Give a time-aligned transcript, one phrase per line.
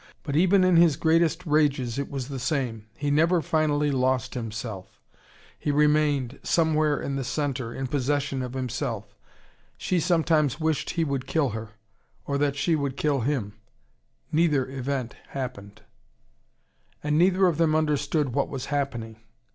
[0.23, 4.99] But even in his greatest rages it was the same: he never finally lost himself:
[5.59, 9.15] he remained, somewhere in the centre, in possession of himself.
[9.77, 11.73] She sometimes wished he would kill her:
[12.25, 13.53] or that she would kill him.
[14.31, 15.83] Neither event happened.
[17.03, 19.17] And neither of them understood what was happening.